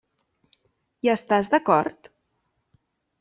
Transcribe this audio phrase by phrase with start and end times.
[1.05, 2.09] Hi estàs d'acord?